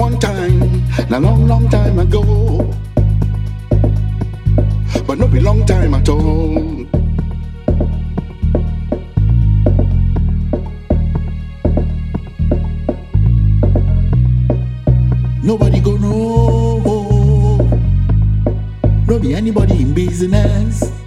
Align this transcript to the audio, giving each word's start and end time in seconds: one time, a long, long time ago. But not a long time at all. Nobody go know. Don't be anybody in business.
one 0.00 0.18
time, 0.18 0.62
a 1.12 1.20
long, 1.20 1.46
long 1.46 1.68
time 1.68 1.98
ago. 1.98 2.24
But 5.06 5.18
not 5.18 5.34
a 5.34 5.40
long 5.40 5.66
time 5.66 5.92
at 5.92 6.08
all. 6.08 6.86
Nobody 15.42 15.80
go 15.80 15.96
know. 15.98 17.60
Don't 19.06 19.20
be 19.20 19.34
anybody 19.34 19.82
in 19.82 19.92
business. 19.92 20.99